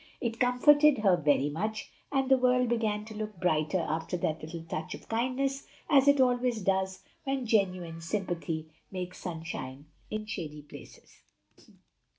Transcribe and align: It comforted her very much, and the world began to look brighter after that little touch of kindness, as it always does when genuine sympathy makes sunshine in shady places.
It 0.19 0.39
comforted 0.39 0.97
her 0.97 1.15
very 1.15 1.51
much, 1.51 1.91
and 2.11 2.27
the 2.27 2.35
world 2.39 2.69
began 2.69 3.05
to 3.05 3.13
look 3.13 3.39
brighter 3.39 3.77
after 3.87 4.17
that 4.17 4.41
little 4.41 4.63
touch 4.63 4.95
of 4.95 5.07
kindness, 5.07 5.67
as 5.91 6.07
it 6.07 6.19
always 6.19 6.63
does 6.63 7.03
when 7.23 7.45
genuine 7.45 8.01
sympathy 8.01 8.67
makes 8.91 9.19
sunshine 9.19 9.85
in 10.09 10.25
shady 10.25 10.63
places. 10.63 11.21